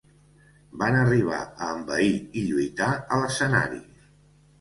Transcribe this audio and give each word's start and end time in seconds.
Van 0.83 0.95
arribar 1.01 1.41
a 1.41 1.67
envair 1.73 2.15
i 2.41 2.43
lluitar 2.47 2.87
a 2.95 3.21
l'escenari. 3.25 3.79